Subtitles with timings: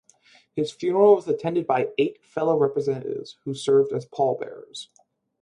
[0.55, 4.89] His funeral was attended by eight fellow representatives who served as pallbearers.